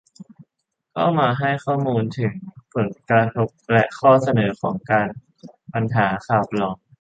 [0.93, 2.31] เข้ามาให้ข้อมูลถึง
[2.73, 5.07] ผลกระทบและข้อเสนอของการ
[5.73, 6.75] ปัญหาข่าวปลอม